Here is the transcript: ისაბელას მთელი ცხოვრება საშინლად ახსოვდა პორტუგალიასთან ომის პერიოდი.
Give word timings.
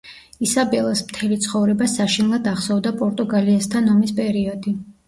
ისაბელას 0.45 1.03
მთელი 1.09 1.37
ცხოვრება 1.45 1.89
საშინლად 1.93 2.51
ახსოვდა 2.55 2.97
პორტუგალიასთან 3.05 3.97
ომის 3.97 4.21
პერიოდი. 4.25 4.79